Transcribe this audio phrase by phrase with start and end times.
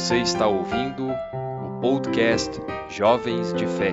[0.00, 3.92] Você está ouvindo o podcast Jovens de Fé.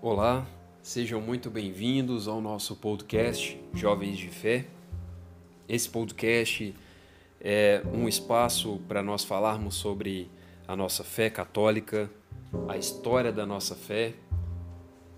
[0.00, 0.46] Olá,
[0.80, 4.66] sejam muito bem-vindos ao nosso podcast Jovens de Fé.
[5.68, 6.72] Esse podcast
[7.40, 10.30] é um espaço para nós falarmos sobre
[10.68, 12.08] a nossa fé católica,
[12.68, 14.14] a história da nossa fé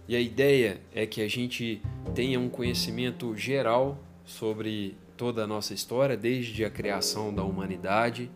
[0.09, 1.81] e a ideia é que a gente
[2.15, 8.31] tenha um conhecimento geral sobre toda a nossa história, desde a criação da humanidade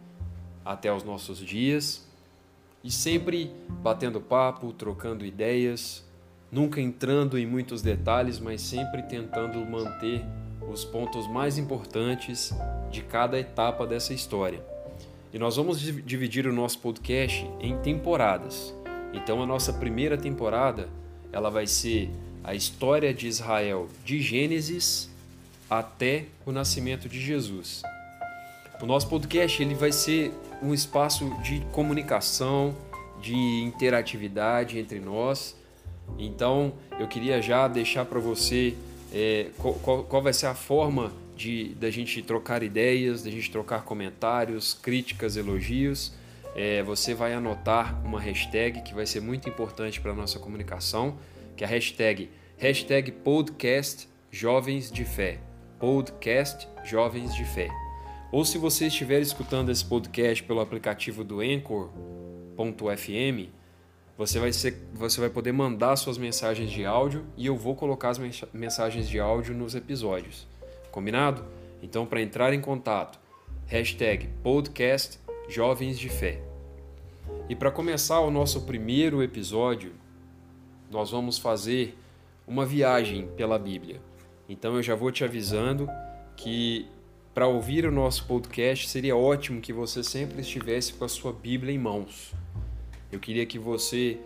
[0.64, 2.06] até os nossos dias,
[2.82, 3.50] e sempre
[3.82, 6.04] batendo papo, trocando ideias,
[6.50, 10.24] nunca entrando em muitos detalhes, mas sempre tentando manter
[10.70, 12.54] os pontos mais importantes
[12.90, 14.64] de cada etapa dessa história.
[15.32, 18.74] E nós vamos dividir o nosso podcast em temporadas.
[19.12, 20.88] Então, a nossa primeira temporada
[21.36, 22.08] ela vai ser
[22.42, 25.10] a história de Israel de Gênesis
[25.68, 27.82] até o nascimento de Jesus.
[28.80, 32.74] O nosso podcast ele vai ser um espaço de comunicação,
[33.20, 35.54] de interatividade entre nós.
[36.18, 38.74] Então, eu queria já deixar para você
[39.12, 43.82] é, qual, qual, vai ser a forma de da gente trocar ideias, da gente trocar
[43.82, 46.14] comentários, críticas, elogios.
[46.58, 51.18] É, você vai anotar uma hashtag que vai ser muito importante para a nossa comunicação,
[51.54, 55.38] que é a hashtag, hashtag podcast Jovens de Fé.
[55.78, 57.68] Podcast Jovens de Fé.
[58.32, 61.90] Ou se você estiver escutando esse podcast pelo aplicativo do Anchor.fm,
[64.16, 68.08] você vai, ser, você vai poder mandar suas mensagens de áudio e eu vou colocar
[68.08, 68.18] as
[68.54, 70.48] mensagens de áudio nos episódios.
[70.90, 71.44] Combinado?
[71.82, 73.20] Então, para entrar em contato,
[73.66, 76.40] hashtag podcast Jovens de Fé.
[77.48, 79.92] E para começar o nosso primeiro episódio,
[80.90, 81.96] nós vamos fazer
[82.46, 84.00] uma viagem pela Bíblia.
[84.48, 85.88] Então eu já vou te avisando
[86.36, 86.86] que
[87.32, 91.72] para ouvir o nosso podcast seria ótimo que você sempre estivesse com a sua Bíblia
[91.72, 92.32] em mãos.
[93.10, 94.18] Eu queria que você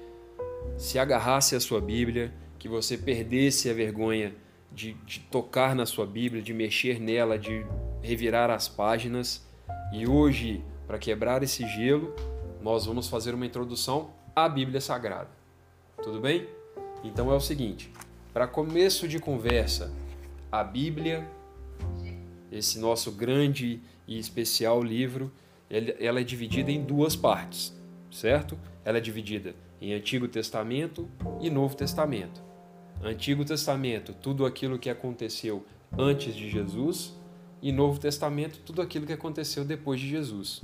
[0.79, 4.35] se agarrasse à sua Bíblia, que você perdesse a vergonha
[4.73, 7.65] de, de tocar na sua Bíblia, de mexer nela, de
[8.03, 9.45] revirar as páginas.
[9.93, 12.13] E hoje, para quebrar esse gelo,
[12.61, 15.31] nós vamos fazer uma introdução à Bíblia Sagrada.
[16.03, 16.49] Tudo bem?
[17.05, 17.93] Então é o seguinte:
[18.33, 19.95] para começo de conversa,
[20.51, 21.25] a Bíblia,
[22.51, 25.31] esse nosso grande e especial livro,
[25.71, 27.73] ela é dividida em duas partes,
[28.11, 28.59] certo?
[28.85, 31.09] Ela é dividida em Antigo Testamento
[31.41, 32.43] e Novo Testamento.
[33.01, 35.65] Antigo Testamento, tudo aquilo que aconteceu
[35.97, 37.17] antes de Jesus,
[37.63, 40.61] e Novo Testamento, tudo aquilo que aconteceu depois de Jesus.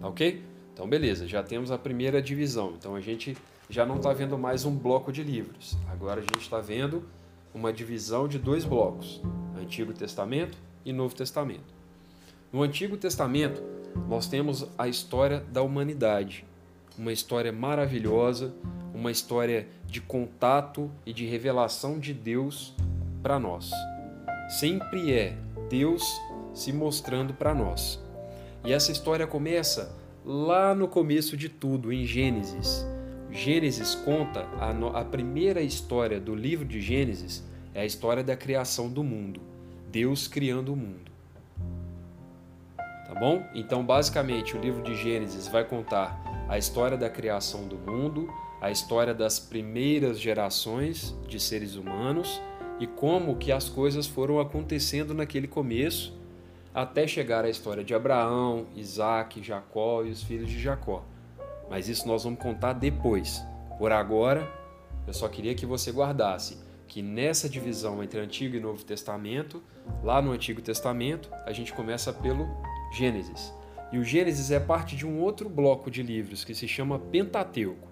[0.00, 0.42] Tá ok?
[0.72, 2.74] Então, beleza, já temos a primeira divisão.
[2.78, 3.36] Então, a gente
[3.68, 5.76] já não está vendo mais um bloco de livros.
[5.90, 7.04] Agora, a gente está vendo
[7.54, 9.20] uma divisão de dois blocos:
[9.60, 11.74] Antigo Testamento e Novo Testamento.
[12.52, 13.62] No Antigo Testamento,
[14.08, 16.44] nós temos a história da humanidade,
[16.98, 18.54] uma história maravilhosa,
[18.94, 22.74] uma história de contato e de revelação de Deus
[23.22, 23.70] para nós.
[24.58, 25.36] Sempre é
[25.72, 26.20] Deus
[26.52, 27.98] se mostrando para nós.
[28.62, 32.86] E essa história começa lá no começo de tudo, em Gênesis.
[33.30, 38.36] Gênesis conta a, no, a primeira história do livro de Gênesis é a história da
[38.36, 39.40] criação do mundo.
[39.90, 41.10] Deus criando o mundo.
[42.76, 43.42] Tá bom?
[43.54, 48.28] Então, basicamente, o livro de Gênesis vai contar a história da criação do mundo,
[48.60, 52.42] a história das primeiras gerações de seres humanos
[52.82, 56.18] e como que as coisas foram acontecendo naquele começo
[56.74, 61.04] até chegar à história de Abraão, Isaac, Jacó e os filhos de Jacó.
[61.70, 63.40] Mas isso nós vamos contar depois.
[63.78, 64.52] Por agora,
[65.06, 69.62] eu só queria que você guardasse que nessa divisão entre Antigo e Novo Testamento,
[70.02, 72.48] lá no Antigo Testamento, a gente começa pelo
[72.92, 73.54] Gênesis.
[73.92, 77.86] E o Gênesis é parte de um outro bloco de livros que se chama Pentateuco.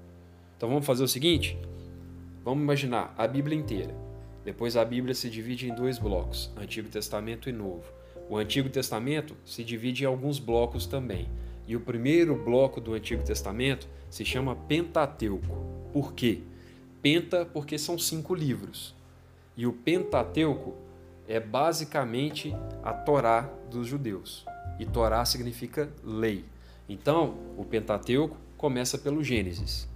[0.56, 1.56] Então vamos fazer o seguinte?
[2.44, 4.09] Vamos imaginar a Bíblia inteira.
[4.44, 7.84] Depois a Bíblia se divide em dois blocos, Antigo Testamento e Novo.
[8.28, 11.28] O Antigo Testamento se divide em alguns blocos também.
[11.66, 15.64] E o primeiro bloco do Antigo Testamento se chama Pentateuco.
[15.92, 16.40] Por quê?
[17.02, 18.94] Penta porque são cinco livros.
[19.56, 20.74] E o Pentateuco
[21.28, 24.44] é basicamente a Torá dos judeus.
[24.78, 26.44] E Torá significa lei.
[26.88, 29.88] Então, o Pentateuco começa pelo Gênesis.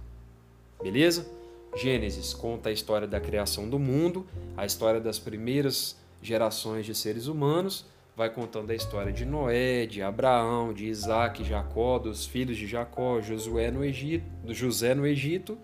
[0.81, 1.25] Beleza?
[1.75, 4.25] Gênesis conta a história da criação do mundo,
[4.55, 7.85] a história das primeiras gerações de seres humanos
[8.15, 13.19] vai contando a história de Noé, de Abraão, de Isaac, Jacó, dos filhos de Jacó,
[13.19, 15.57] Josué no Egito, José no Egito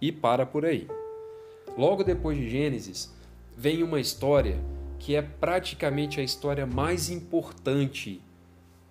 [0.00, 0.86] e para por aí.
[1.76, 3.10] Logo depois de Gênesis,
[3.56, 4.58] vem uma história
[4.98, 8.20] que é praticamente a história mais importante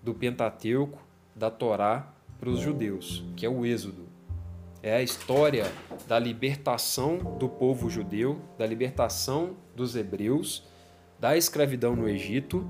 [0.02, 1.00] do Pentateuco,
[1.36, 4.11] da Torá, para os judeus, que é o Êxodo.
[4.84, 5.72] É a história
[6.08, 10.64] da libertação do povo judeu, da libertação dos hebreus,
[11.20, 12.68] da escravidão no Egito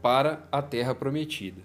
[0.00, 1.60] para a terra prometida.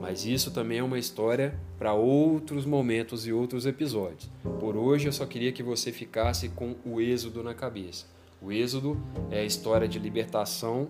[0.00, 4.28] Mas isso também é uma história para outros momentos e outros episódios.
[4.58, 8.06] Por hoje eu só queria que você ficasse com o Êxodo na cabeça.
[8.42, 9.00] O Êxodo
[9.30, 10.88] é a história de libertação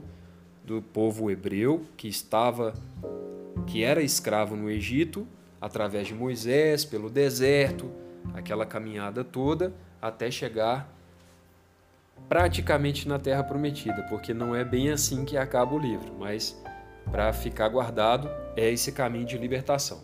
[0.64, 2.72] do povo hebreu que estava
[3.66, 5.26] que era escravo no Egito
[5.64, 7.90] através de Moisés pelo deserto,
[8.34, 10.92] aquela caminhada toda até chegar
[12.28, 16.62] praticamente na terra prometida, porque não é bem assim que acaba o livro, mas
[17.10, 20.02] para ficar guardado é esse caminho de libertação.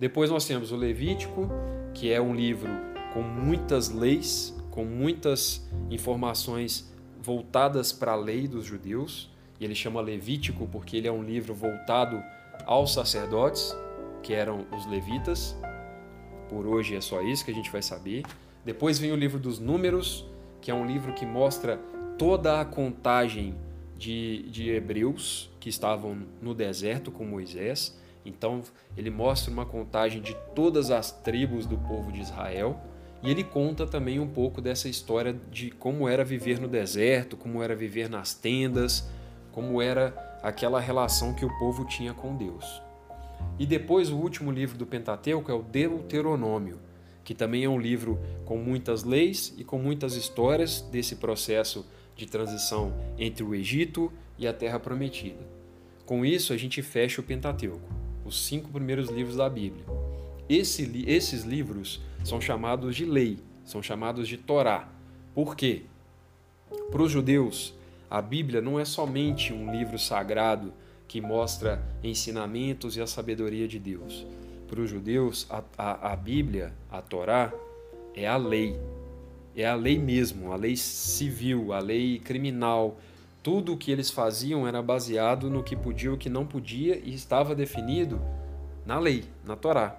[0.00, 1.50] Depois nós temos o Levítico,
[1.92, 2.70] que é um livro
[3.12, 6.90] com muitas leis, com muitas informações
[7.20, 9.30] voltadas para a lei dos judeus,
[9.60, 12.22] e ele chama Levítico porque ele é um livro voltado
[12.64, 13.76] aos sacerdotes,
[14.22, 15.56] que eram os levitas.
[16.48, 18.24] Por hoje é só isso que a gente vai saber.
[18.64, 20.26] Depois vem o livro dos Números,
[20.60, 21.78] que é um livro que mostra
[22.18, 23.54] toda a contagem
[23.96, 27.98] de, de hebreus que estavam no deserto com Moisés.
[28.24, 28.62] Então,
[28.96, 32.80] ele mostra uma contagem de todas as tribos do povo de Israel.
[33.22, 37.62] E ele conta também um pouco dessa história de como era viver no deserto, como
[37.62, 39.08] era viver nas tendas,
[39.50, 42.80] como era aquela relação que o povo tinha com Deus.
[43.58, 46.78] E depois, o último livro do Pentateuco é o Deuteronômio,
[47.24, 51.84] que também é um livro com muitas leis e com muitas histórias desse processo
[52.16, 55.46] de transição entre o Egito e a Terra Prometida.
[56.06, 57.92] Com isso, a gente fecha o Pentateuco,
[58.24, 59.84] os cinco primeiros livros da Bíblia.
[60.48, 64.88] Esse, esses livros são chamados de lei, são chamados de Torá.
[65.34, 65.82] Por quê?
[66.90, 67.74] Para os judeus,
[68.10, 70.72] a Bíblia não é somente um livro sagrado
[71.08, 74.26] que mostra ensinamentos e a sabedoria de Deus.
[74.68, 77.50] Para os judeus, a, a, a Bíblia, a Torá,
[78.14, 78.78] é a lei,
[79.56, 82.98] é a lei mesmo, a lei civil, a lei criminal.
[83.42, 86.96] Tudo o que eles faziam era baseado no que podia e o que não podia
[86.96, 88.20] e estava definido
[88.84, 89.98] na lei, na Torá.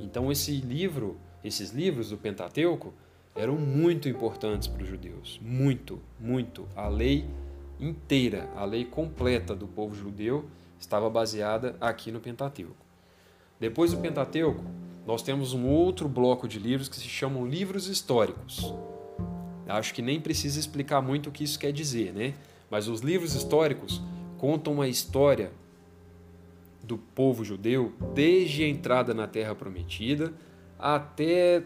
[0.00, 2.94] Então esse livro, esses livros do Pentateuco
[3.36, 6.66] eram muito importantes para os judeus, muito, muito.
[6.74, 7.26] A lei
[7.80, 10.44] inteira, a lei completa do povo judeu
[10.78, 12.76] estava baseada aqui no Pentateuco.
[13.58, 14.64] Depois do Pentateuco,
[15.06, 18.74] nós temos um outro bloco de livros que se chamam livros históricos.
[19.66, 22.34] Acho que nem precisa explicar muito o que isso quer dizer, né?
[22.70, 24.00] Mas os livros históricos
[24.38, 25.52] contam uma história
[26.82, 30.32] do povo judeu desde a entrada na Terra Prometida
[30.78, 31.62] até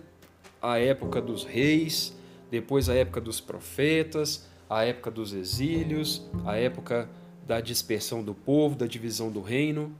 [0.60, 2.16] a época dos reis,
[2.50, 7.08] depois a época dos profetas, a época dos exílios, a época
[7.46, 9.92] da dispersão do povo, da divisão do reino,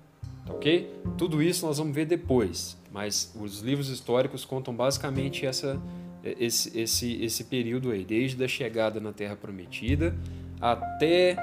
[0.46, 0.90] tá ok?
[1.18, 5.82] Tudo isso nós vamos ver depois mas os livros históricos contam basicamente essa,
[6.22, 10.16] esse, esse, esse período aí, desde a chegada na Terra Prometida
[10.60, 11.34] até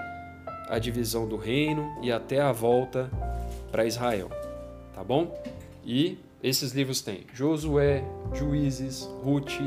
[0.70, 3.12] a divisão do reino e até a volta
[3.70, 4.30] para Israel,
[4.94, 5.44] tá bom?
[5.86, 8.02] E esses livros têm Josué,
[8.34, 9.60] Juízes, Ruth,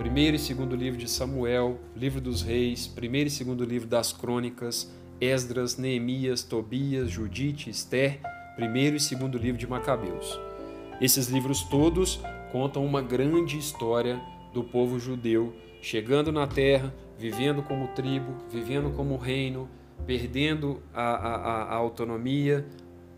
[0.00, 4.90] primeiro e segundo livro de Samuel, livro dos reis, primeiro e segundo livro das crônicas,
[5.20, 8.18] Esdras, Neemias, Tobias, Judite, Esther,
[8.56, 10.40] primeiro e segundo livro de Macabeus.
[11.02, 12.18] Esses livros todos
[12.50, 14.18] contam uma grande história
[14.54, 15.52] do povo judeu
[15.82, 19.68] chegando na terra, vivendo como tribo, vivendo como reino,
[20.06, 22.66] perdendo a, a, a autonomia,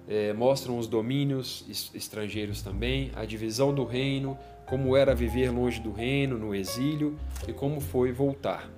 [0.08, 4.36] é, mostram os domínios estrangeiros também, a divisão do reino,
[4.72, 7.14] como era viver longe do reino, no exílio
[7.46, 8.70] e como foi voltar.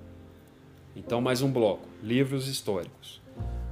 [0.93, 3.21] Então, mais um bloco: livros históricos.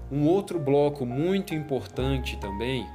[0.09, 2.87] Um outro bloco muito importante também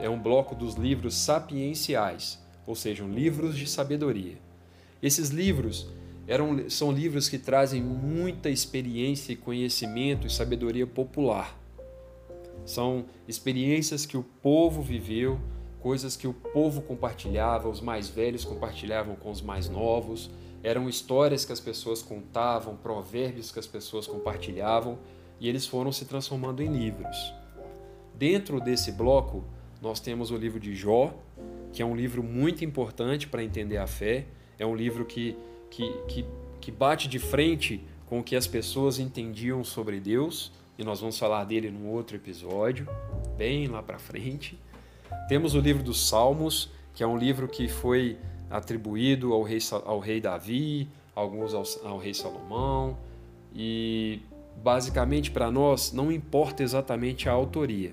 [0.00, 4.36] é um bloco dos livros sapienciais, ou seja, livros de sabedoria.
[5.00, 5.88] Esses livros
[6.26, 11.56] eram, são livros que trazem muita experiência e conhecimento e sabedoria popular.
[12.64, 15.38] São experiências que o povo viveu,
[15.80, 20.30] coisas que o povo compartilhava, os mais velhos compartilhavam com os mais novos,
[20.62, 24.98] eram histórias que as pessoas contavam, provérbios que as pessoas compartilhavam,
[25.38, 27.16] e eles foram se transformando em livros.
[28.14, 29.44] Dentro desse bloco,
[29.80, 31.14] nós temos o livro de Jó,
[31.72, 34.24] que é um livro muito importante para entender a fé.
[34.58, 35.36] É um livro que,
[35.70, 36.24] que, que,
[36.60, 41.18] que bate de frente com o que as pessoas entendiam sobre Deus, e nós vamos
[41.18, 42.88] falar dele num outro episódio,
[43.36, 44.58] bem lá para frente.
[45.28, 48.18] Temos o livro dos Salmos, que é um livro que foi
[48.50, 52.96] atribuído ao rei, ao rei Davi, alguns ao, ao rei Salomão,
[53.54, 54.20] e
[54.62, 57.92] basicamente para nós não importa exatamente a autoria,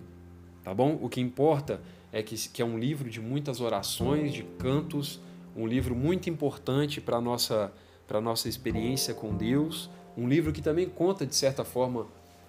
[0.63, 0.97] tá bom?
[1.01, 5.19] O que importa é que, que é um livro de muitas orações, de cantos,
[5.55, 7.71] um livro muito importante para a nossa,
[8.21, 12.07] nossa experiência com Deus, um livro que também conta, de certa forma,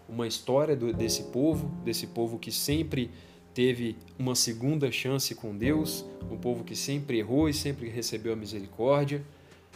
[0.08, 3.10] uma história do, desse povo, desse povo que sempre
[3.54, 8.36] teve uma segunda chance com Deus, um povo que sempre errou e sempre recebeu a
[8.36, 9.22] misericórdia.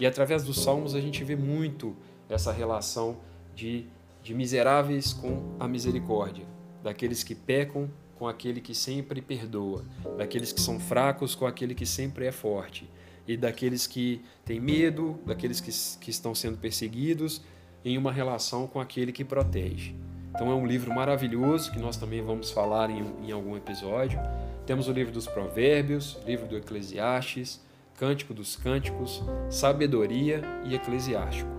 [0.01, 1.97] E através dos salmos a gente vê muito
[2.29, 3.17] essa relação
[3.55, 3.87] de,
[4.23, 6.45] de miseráveis com a misericórdia,
[6.83, 9.85] daqueles que pecam com aquele que sempre perdoa,
[10.17, 12.89] daqueles que são fracos com aquele que sempre é forte,
[13.27, 15.71] e daqueles que têm medo, daqueles que,
[16.01, 17.43] que estão sendo perseguidos,
[17.85, 19.95] em uma relação com aquele que protege.
[20.39, 24.21] Então é um livro maravilhoso que nós também vamos falar em, em algum episódio.
[24.65, 27.61] Temos o livro dos Provérbios, livro do Eclesiastes,
[27.99, 31.51] Cântico dos Cânticos, Sabedoria e Eclesiástico.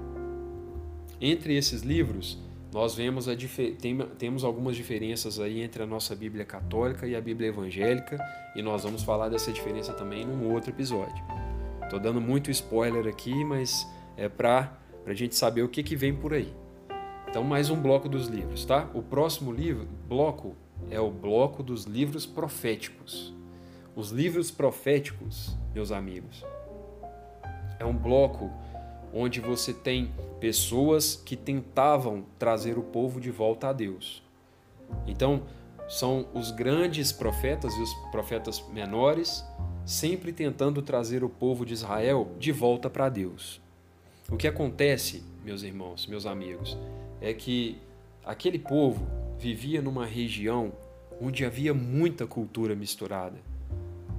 [1.20, 2.38] Entre esses livros,
[2.72, 3.36] nós vemos a
[3.82, 8.18] tem, temos algumas diferenças aí entre a nossa Bíblia católica e a Bíblia evangélica,
[8.56, 11.22] e nós vamos falar dessa diferença também num outro episódio.
[11.84, 14.72] Estou dando muito spoiler aqui, mas é para
[15.06, 16.54] a gente saber o que, que vem por aí.
[17.30, 18.90] Então, mais um bloco dos livros, tá?
[18.92, 20.56] O próximo livro, bloco
[20.90, 23.32] é o bloco dos livros proféticos.
[23.96, 26.44] Os livros proféticos, meus amigos,
[27.78, 28.50] é um bloco
[29.14, 34.24] onde você tem pessoas que tentavam trazer o povo de volta a Deus.
[35.06, 35.44] Então,
[35.88, 39.46] são os grandes profetas e os profetas menores
[39.86, 43.62] sempre tentando trazer o povo de Israel de volta para Deus.
[44.32, 46.76] O que acontece, meus irmãos, meus amigos,
[47.22, 47.78] é que
[48.26, 49.08] aquele povo
[49.38, 50.72] vivia numa região
[51.22, 53.38] onde havia muita cultura misturada.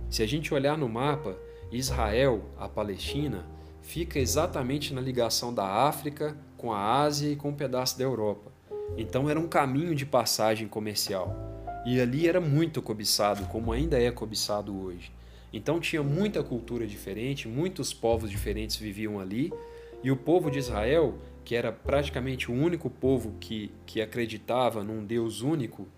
[0.09, 1.37] Se a gente olhar no mapa,
[1.71, 3.47] Israel, a Palestina,
[3.81, 8.51] fica exatamente na ligação da África com a Ásia e com um pedaço da Europa.
[8.97, 11.35] Então era um caminho de passagem comercial.
[11.87, 15.13] E ali era muito cobiçado, como ainda é cobiçado hoje.
[15.53, 19.53] Então tinha muita cultura diferente, muitos povos diferentes viviam ali,
[20.03, 21.15] e o povo de Israel
[21.51, 25.89] que era praticamente o único povo que, que acreditava num Deus único,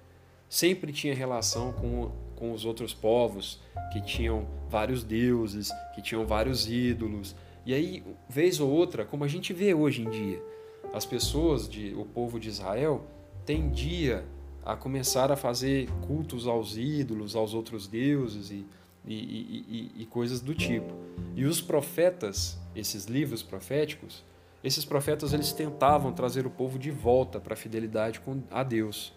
[0.48, 3.60] sempre tinha relação com, com os outros povos
[3.92, 7.36] que tinham vários deuses, que tinham vários ídolos.
[7.66, 10.42] E aí, vez ou outra, como a gente vê hoje em dia,
[10.90, 13.04] as pessoas, de, o povo de Israel,
[13.44, 14.24] tendia
[14.64, 18.64] a começar a fazer cultos aos ídolos, aos outros deuses e,
[19.06, 20.94] e, e, e, coisas do tipo.
[21.36, 24.24] E os profetas, esses livros proféticos,
[24.62, 29.12] esses profetas eles tentavam trazer o povo de volta para a fidelidade a Deus,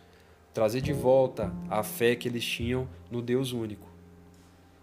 [0.54, 3.88] trazer de volta a fé que eles tinham no Deus único.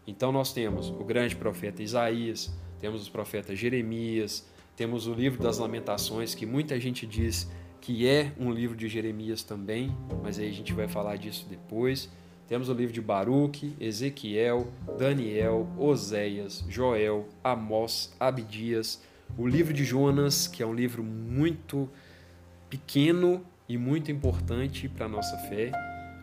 [0.07, 5.59] Então nós temos o grande profeta Isaías, temos os profetas Jeremias, temos o livro das
[5.59, 7.51] Lamentações, que muita gente diz
[7.81, 12.09] que é um livro de Jeremias também, mas aí a gente vai falar disso depois.
[12.47, 19.03] Temos o livro de Baruque, Ezequiel, Daniel, Oséias, Joel, Amós, Abdias,
[19.37, 21.89] o livro de Jonas, que é um livro muito
[22.69, 25.73] pequeno e muito importante para a nossa fé,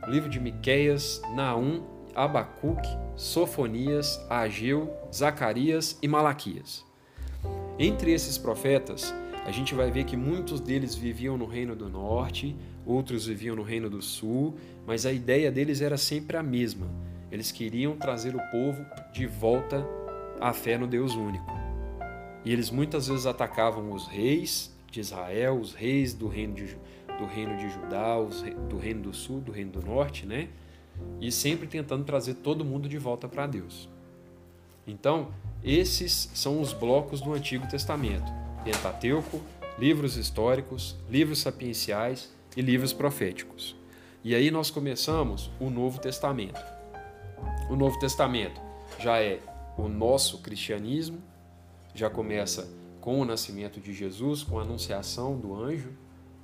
[0.08, 1.84] o livro de Miqueias, Naum,
[2.16, 6.86] Abacuque, Sofonias, Ageu, Zacarias e Malaquias.
[7.78, 9.14] Entre esses profetas,
[9.46, 13.64] a gente vai ver que muitos deles viviam no reino do norte, outros viviam no
[13.64, 16.88] reino do sul, mas a ideia deles era sempre a mesma.
[17.32, 19.86] Eles queriam trazer o povo de volta
[20.40, 21.59] à fé no Deus único.
[22.44, 26.78] E eles muitas vezes atacavam os reis de Israel, os reis do reino de,
[27.18, 30.50] do reino de Judá, os, do reino do sul, do reino do norte, né?
[31.20, 33.90] E sempre tentando trazer todo mundo de volta para Deus.
[34.88, 35.30] Então,
[35.64, 38.32] esses são os blocos do Antigo Testamento:
[38.64, 39.42] Pentateuco,
[39.78, 43.76] livros históricos, livros sapienciais e livros proféticos.
[44.24, 46.60] E aí nós começamos o Novo Testamento.
[47.70, 48.60] O Novo Testamento
[49.00, 49.40] já é
[49.78, 51.22] o nosso cristianismo,
[51.94, 52.70] já começa
[53.02, 55.90] com o nascimento de Jesus, com a anunciação do anjo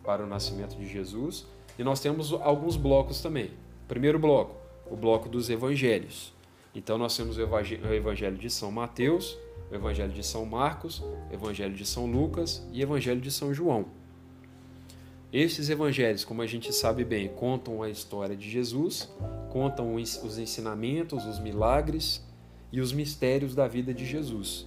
[0.03, 1.45] para o nascimento de Jesus,
[1.77, 3.51] e nós temos alguns blocos também.
[3.87, 4.55] Primeiro bloco,
[4.89, 6.33] o bloco dos evangelhos.
[6.73, 9.37] Então nós temos o evangelho de São Mateus,
[9.71, 13.53] o evangelho de São Marcos, o evangelho de São Lucas e o evangelho de São
[13.53, 13.85] João.
[15.33, 19.11] Estes evangelhos, como a gente sabe bem, contam a história de Jesus,
[19.49, 22.25] contam os ensinamentos, os milagres
[22.71, 24.65] e os mistérios da vida de Jesus.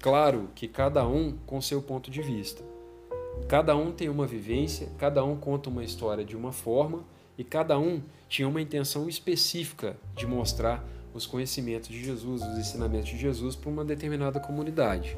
[0.00, 2.62] Claro que cada um com seu ponto de vista.
[3.48, 7.04] Cada um tem uma vivência, cada um conta uma história de uma forma
[7.36, 13.08] e cada um tinha uma intenção específica de mostrar os conhecimentos de Jesus, os ensinamentos
[13.08, 15.16] de Jesus para uma determinada comunidade.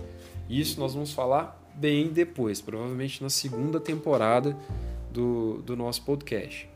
[0.48, 4.56] Isso nós vamos falar bem depois, provavelmente na segunda temporada
[5.12, 6.68] do, do nosso podcast.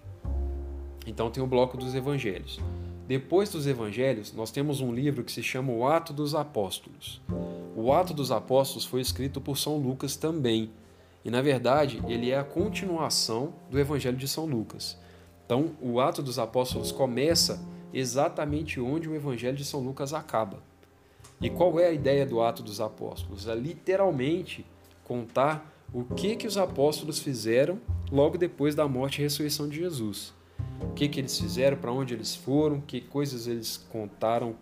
[1.06, 2.58] Então tem o bloco dos evangelhos.
[3.06, 7.20] Depois dos evangelhos, nós temos um livro que se chama O Ato dos Apóstolos.
[7.76, 10.70] O Ato dos Apóstolos foi escrito por São Lucas também.
[11.22, 14.98] E na verdade, ele é a continuação do Evangelho de São Lucas.
[15.44, 20.62] Então, o Ato dos Apóstolos começa exatamente onde o Evangelho de São Lucas acaba.
[21.40, 23.46] E qual é a ideia do Ato dos Apóstolos?
[23.46, 24.64] É literalmente
[25.02, 27.78] contar o que que os apóstolos fizeram
[28.10, 30.32] logo depois da morte e ressurreição de Jesus.
[30.80, 34.54] O que que eles fizeram, para onde eles foram, que coisas eles contaram,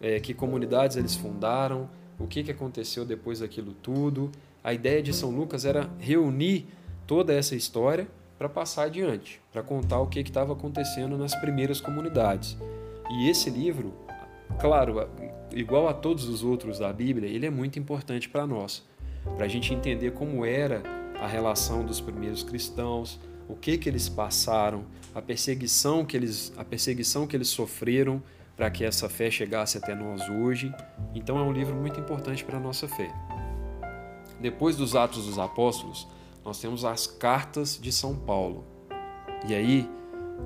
[0.00, 1.88] é, que comunidades eles fundaram,
[2.18, 4.30] o que que aconteceu depois daquilo tudo.
[4.62, 6.66] A ideia de São Lucas era reunir
[7.06, 8.06] toda essa história
[8.38, 12.56] para passar adiante, para contar o que estava acontecendo nas primeiras comunidades.
[13.10, 13.94] E esse livro,
[14.60, 15.08] claro,
[15.54, 18.84] igual a todos os outros da Bíblia, ele é muito importante para nós,
[19.36, 20.82] para a gente entender como era
[21.20, 24.84] a relação dos primeiros cristãos, o que que eles passaram,
[25.14, 28.22] a perseguição que eles, a perseguição que eles sofreram
[28.56, 30.72] para que essa fé chegasse até nós hoje.
[31.14, 33.12] Então é um livro muito importante para a nossa fé.
[34.40, 36.06] Depois dos Atos dos Apóstolos,
[36.44, 38.64] nós temos as cartas de São Paulo.
[39.46, 39.88] E aí,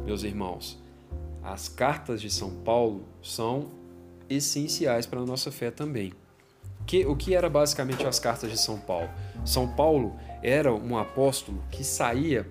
[0.05, 0.79] meus irmãos,
[1.43, 3.71] as cartas de São Paulo são
[4.29, 6.13] essenciais para a nossa fé também.
[6.87, 9.09] Que, o que era basicamente as cartas de São Paulo?
[9.45, 12.47] São Paulo era um apóstolo que saía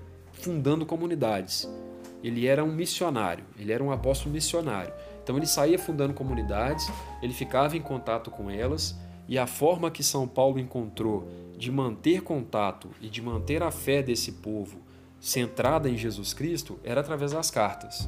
[0.46, 1.68] fundando comunidades.
[2.24, 4.94] Ele era um missionário, ele era um apóstolo missionário.
[5.24, 6.88] Então ele saía fundando comunidades,
[7.20, 8.96] ele ficava em contato com elas,
[9.28, 14.04] e a forma que São Paulo encontrou de manter contato e de manter a fé
[14.04, 14.78] desse povo
[15.20, 18.08] centrada em Jesus Cristo era através das cartas.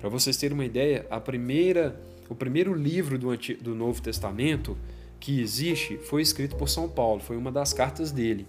[0.00, 4.76] Para vocês terem uma ideia, a primeira, o primeiro livro do, Antigo, do Novo Testamento
[5.20, 8.44] que existe foi escrito por São Paulo, foi uma das cartas dele.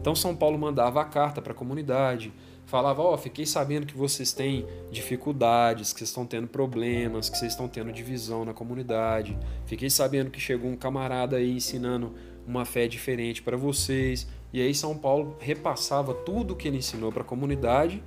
[0.00, 2.32] Então São Paulo mandava a carta para a comunidade,
[2.68, 7.36] falava: Ó, oh, fiquei sabendo que vocês têm dificuldades, que vocês estão tendo problemas, que
[7.36, 9.36] vocês estão tendo divisão na comunidade.
[9.66, 12.14] Fiquei sabendo que chegou um camarada aí ensinando
[12.46, 14.28] uma fé diferente para vocês.
[14.52, 18.02] E aí São Paulo repassava tudo que ele ensinou para a comunidade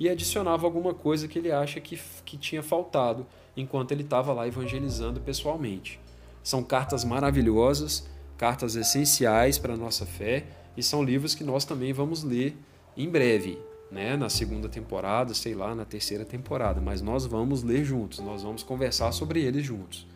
[0.00, 3.26] e adicionava alguma coisa que ele acha que, que tinha faltado
[3.56, 6.00] enquanto ele estava lá evangelizando pessoalmente.
[6.42, 8.06] São cartas maravilhosas,
[8.38, 10.44] cartas essenciais para a nossa fé
[10.76, 12.56] e são livros que nós também vamos ler
[12.96, 13.58] em breve,
[13.90, 14.16] né?
[14.16, 18.62] na segunda temporada, sei lá, na terceira temporada, mas nós vamos ler juntos, nós vamos
[18.62, 20.06] conversar sobre eles juntos.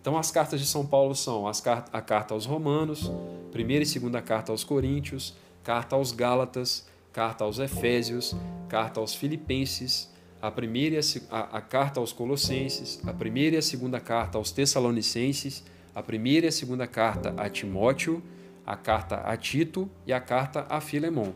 [0.00, 3.10] Então, as cartas de São Paulo são as, a carta aos Romanos,
[3.52, 8.34] primeira e segunda carta aos Coríntios, carta aos Gálatas, carta aos Efésios,
[8.68, 10.08] carta aos Filipenses,
[10.40, 11.00] a primeira
[11.30, 16.02] a, a, a, carta aos Colossenses, a primeira e a segunda carta aos Tessalonicenses, a
[16.02, 18.22] primeira e a segunda carta a Timóteo,
[18.64, 21.34] a carta a Tito e a carta a Filemão.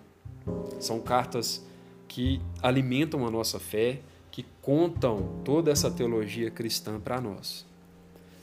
[0.79, 1.65] São cartas
[2.13, 7.65] que alimentam a nossa fé, que contam toda essa teologia cristã para nós.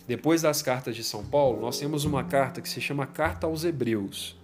[0.07, 3.63] Depois das cartas de São Paulo, nós temos uma carta que se chama Carta aos
[3.63, 4.35] Hebreus.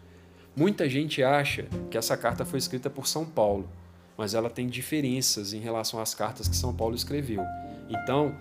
[0.55, 3.67] Muita gente acha que essa carta foi escrita por São Paulo,
[4.15, 7.41] mas ela tem diferenças em relação às cartas que São Paulo escreveu.
[7.89, 8.37] Então,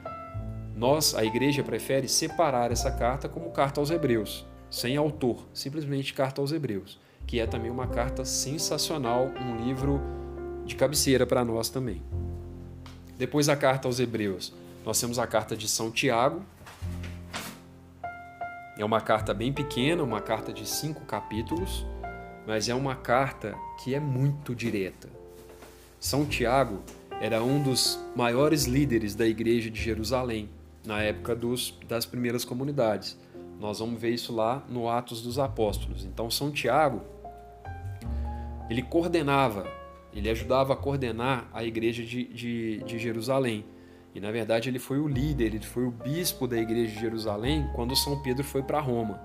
[0.77, 6.43] nós, a igreja, prefere separar essa carta como carta aos Hebreus, sem autor, simplesmente carta
[6.43, 10.24] aos Hebreus, que é também uma carta sensacional, um livro
[10.65, 12.03] de cabeceira para nós também.
[13.17, 14.53] Depois da carta aos Hebreus,
[14.85, 16.43] nós temos a carta de São Tiago,
[18.77, 21.87] é uma carta bem pequena, uma carta de cinco capítulos,
[22.47, 25.09] mas é uma carta que é muito direta.
[26.01, 26.83] São Tiago
[27.21, 30.51] era um dos maiores líderes da igreja de Jerusalém,
[30.85, 33.17] na época dos, das primeiras comunidades.
[33.61, 36.05] Nós vamos ver isso lá no Atos dos Apóstolos.
[36.05, 37.01] Então, São Tiago,
[38.69, 39.67] ele coordenava,
[40.15, 43.65] ele ajudava a coordenar a igreja de, de, de Jerusalém.
[44.15, 47.69] E na verdade ele foi o líder, ele foi o bispo da igreja de Jerusalém
[47.75, 49.21] quando São Pedro foi para Roma.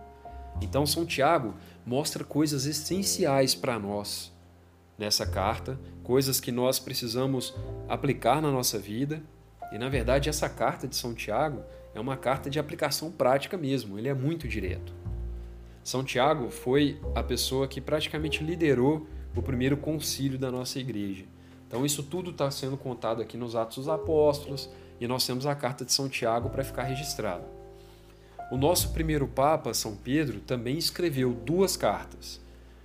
[0.62, 1.54] Então São Tiago
[1.86, 4.34] mostra coisas essenciais para nós
[4.98, 7.56] nessa carta, coisas que nós precisamos
[7.88, 9.22] aplicar na nossa vida.
[9.72, 13.98] E na verdade essa carta de São Tiago é uma carta de aplicação prática mesmo,
[13.98, 14.94] ele é muito direto.
[15.84, 21.26] São Tiago foi a pessoa que praticamente liderou o primeiro concílio da nossa igreja.
[21.68, 25.56] Então, isso tudo está sendo contado aqui nos Atos dos Apóstolos e nós temos a
[25.56, 27.44] carta de São Tiago para ficar registrado.
[28.52, 32.42] O nosso primeiro Papa, São Pedro, também escreveu duas cartas.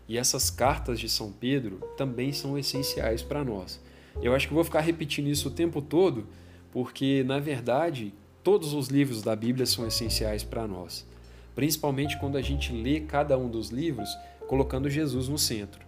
[0.06, 3.80] E essas cartas de São Pedro também são essenciais para nós.
[4.22, 6.26] Eu acho que vou ficar repetindo isso o tempo todo,
[6.70, 11.06] porque, na verdade, todos os livros da Bíblia são essenciais para nós.
[11.54, 14.10] Principalmente quando a gente lê cada um dos livros
[14.46, 15.83] colocando Jesus no centro.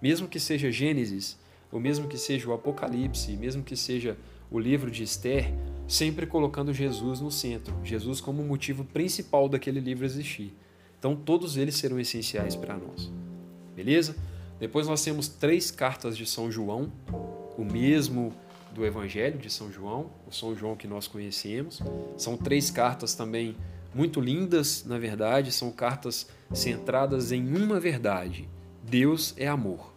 [0.00, 1.38] Mesmo que seja Gênesis,
[1.70, 4.16] ou mesmo que seja o Apocalipse, mesmo que seja
[4.50, 5.52] o livro de Esther,
[5.88, 10.54] sempre colocando Jesus no centro, Jesus como o motivo principal daquele livro existir.
[10.98, 13.10] Então todos eles serão essenciais para nós.
[13.74, 14.16] Beleza?
[14.58, 16.90] Depois nós temos três cartas de São João,
[17.58, 18.32] o mesmo
[18.72, 21.82] do Evangelho de São João, o São João que nós conhecemos.
[22.16, 23.56] São três cartas também
[23.94, 28.48] muito lindas, na verdade, são cartas centradas em uma verdade:
[28.88, 29.92] Deus é amor.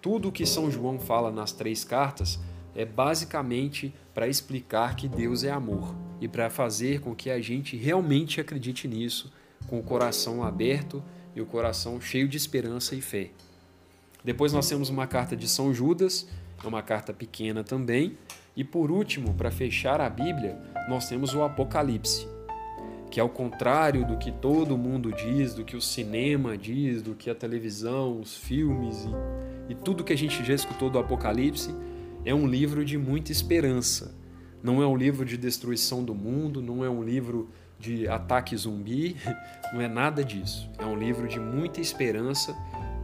[0.00, 2.38] Tudo o que São João fala nas três cartas
[2.74, 7.76] é basicamente para explicar que Deus é amor e para fazer com que a gente
[7.76, 9.30] realmente acredite nisso,
[9.66, 11.04] com o coração aberto
[11.36, 13.30] e o coração cheio de esperança e fé.
[14.24, 16.26] Depois nós temos uma carta de São Judas,
[16.64, 18.16] é uma carta pequena também.
[18.56, 22.26] E por último, para fechar a Bíblia, nós temos o Apocalipse,
[23.10, 27.30] que ao contrário do que todo mundo diz, do que o cinema diz, do que
[27.30, 29.04] a televisão, os filmes
[29.68, 31.74] e, e tudo que a gente já escutou do Apocalipse,
[32.24, 34.14] é um livro de muita esperança.
[34.62, 39.16] Não é um livro de destruição do mundo, não é um livro de ataque zumbi,
[39.72, 40.68] não é nada disso.
[40.78, 42.54] É um livro de muita esperança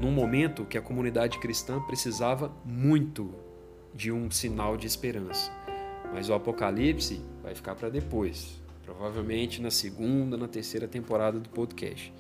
[0.01, 3.33] num momento que a comunidade cristã precisava muito
[3.95, 5.51] de um sinal de esperança.
[6.13, 12.13] Mas o Apocalipse vai ficar para depois, provavelmente na segunda, na terceira temporada do podcast.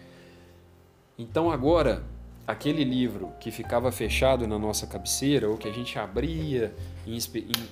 [1.18, 2.04] Então agora
[2.46, 6.74] aquele livro que ficava fechado na nossa cabeceira, ou que a gente abria
[7.06, 7.18] em,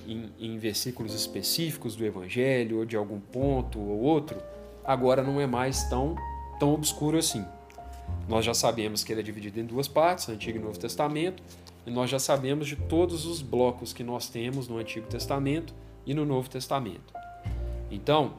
[0.07, 4.41] em, em, versículos específicos do Evangelho, ou de algum ponto ou outro,
[4.83, 6.15] agora não é mais tão,
[6.59, 7.45] tão obscuro assim.
[8.27, 11.43] Nós já sabemos que ele é dividido em duas partes, Antigo e Novo Testamento,
[11.85, 15.73] e nós já sabemos de todos os blocos que nós temos no Antigo Testamento
[16.05, 17.13] e no Novo Testamento.
[17.91, 18.33] Então,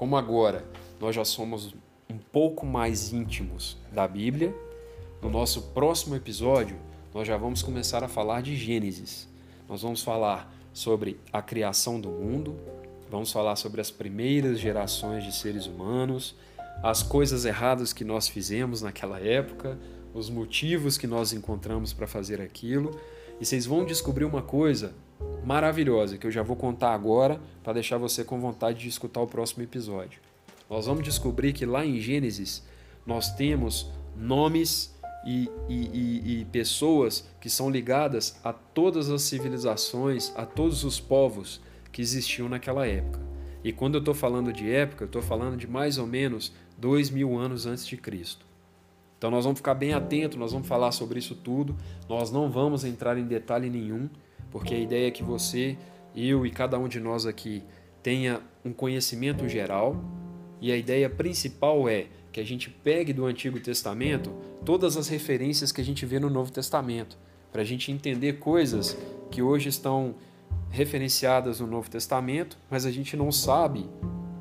[0.00, 0.64] como agora
[0.98, 1.74] nós já somos
[2.08, 4.56] um pouco mais íntimos da Bíblia,
[5.20, 6.78] no nosso próximo episódio,
[7.12, 9.28] nós já vamos começar a falar de Gênesis.
[9.68, 12.56] Nós vamos falar sobre a criação do mundo,
[13.10, 16.34] vamos falar sobre as primeiras gerações de seres humanos,
[16.82, 19.78] as coisas erradas que nós fizemos naquela época,
[20.14, 22.98] os motivos que nós encontramos para fazer aquilo.
[23.38, 24.94] E vocês vão descobrir uma coisa
[25.44, 29.26] maravilhosa que eu já vou contar agora para deixar você com vontade de escutar o
[29.26, 30.20] próximo episódio.
[30.68, 32.62] Nós vamos descobrir que lá em Gênesis
[33.04, 34.94] nós temos nomes
[35.26, 40.98] e, e, e, e, pessoas que são ligadas a todas as civilizações, a todos os
[40.98, 41.60] povos
[41.92, 43.20] que existiam naquela época.
[43.62, 47.10] E quando eu estou falando de época, eu estou falando de mais ou menos dois
[47.10, 48.46] mil anos antes de Cristo.
[49.18, 51.76] Então nós vamos ficar bem atentos, nós vamos falar sobre isso tudo.
[52.08, 54.08] Nós não vamos entrar em detalhe nenhum,
[54.50, 55.76] porque a ideia é que você,
[56.14, 57.62] eu e cada um de nós aqui
[58.02, 59.96] tenha um conhecimento geral.
[60.60, 64.30] E a ideia principal é que a gente pegue do Antigo Testamento
[64.64, 67.18] todas as referências que a gente vê no Novo Testamento,
[67.50, 68.96] para a gente entender coisas
[69.30, 70.14] que hoje estão
[70.70, 73.88] referenciadas no Novo Testamento, mas a gente não sabe,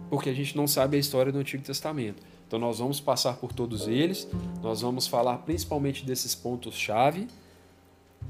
[0.09, 2.21] porque a gente não sabe a história do Antigo Testamento.
[2.47, 4.27] Então nós vamos passar por todos eles,
[4.61, 7.27] nós vamos falar principalmente desses pontos-chave,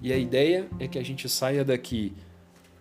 [0.01, 2.13] e a ideia é que a gente saia daqui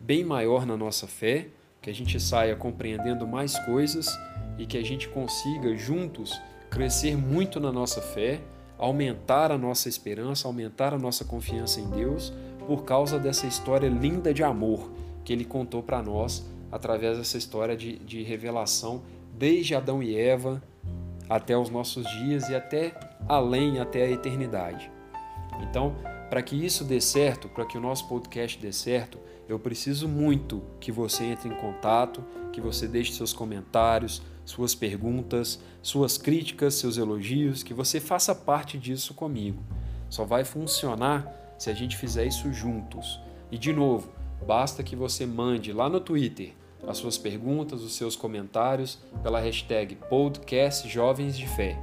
[0.01, 1.49] bem maior na nossa fé,
[1.83, 4.09] que a gente saia compreendendo mais coisas
[4.57, 8.41] e que a gente consiga juntos crescer muito na nossa fé,
[8.77, 12.33] aumentar a nossa esperança, aumentar a nossa confiança em Deus
[12.67, 14.93] por causa dessa história linda de amor
[15.25, 19.03] que ele contou para nós através dessa história de, de revelação
[19.37, 20.63] desde Adão e Eva
[21.29, 22.95] até os nossos dias e até
[23.27, 24.91] além, até a eternidade.
[25.61, 25.97] Então,
[26.29, 30.63] para que isso dê certo, para que o nosso podcast dê certo, eu preciso muito
[30.79, 36.99] que você entre em contato, que você deixe seus comentários, suas perguntas, suas críticas, seus
[36.99, 39.63] elogios, que você faça parte disso comigo.
[40.11, 43.21] Só vai funcionar se a gente fizer isso juntos.
[43.51, 44.11] E de novo,
[44.47, 46.55] basta que você mande lá no Twitter
[46.87, 51.79] as suas perguntas, os seus comentários pela hashtag Podcast Jovens de Fé.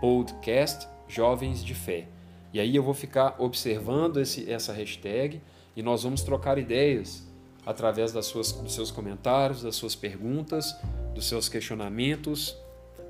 [0.00, 2.08] Podcast Jovens de Fé.
[2.52, 5.40] E aí eu vou ficar observando esse, essa hashtag
[5.74, 7.26] e nós vamos trocar ideias
[7.64, 10.76] através das suas, dos seus comentários, das suas perguntas,
[11.14, 12.56] dos seus questionamentos,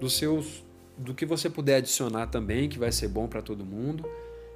[0.00, 0.62] dos seus,
[0.96, 4.08] do que você puder adicionar também, que vai ser bom para todo mundo.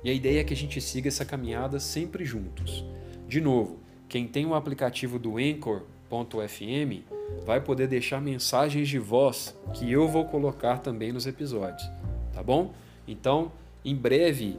[0.05, 2.85] E a ideia é que a gente siga essa caminhada sempre juntos.
[3.27, 7.03] De novo, quem tem o aplicativo do Anchor.fm
[7.44, 11.88] vai poder deixar mensagens de voz que eu vou colocar também nos episódios,
[12.33, 12.72] tá bom?
[13.09, 13.51] Então,
[13.85, 14.57] em breve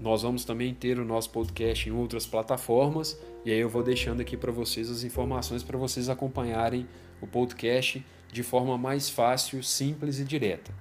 [0.00, 4.20] nós vamos também ter o nosso podcast em outras plataformas e aí eu vou deixando
[4.20, 6.86] aqui para vocês as informações para vocês acompanharem
[7.20, 10.72] o podcast de forma mais fácil, simples e direta.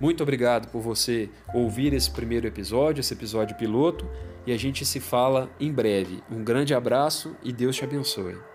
[0.00, 4.08] Muito obrigado por você ouvir esse primeiro episódio, esse episódio piloto,
[4.46, 6.22] e a gente se fala em breve.
[6.30, 8.49] Um grande abraço e Deus te abençoe.